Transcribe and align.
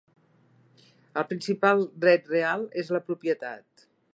El 1.21 1.27
principal 1.33 1.85
dret 2.07 2.33
real 2.35 2.67
és 2.85 2.91
la 2.97 3.03
propietat. 3.11 3.87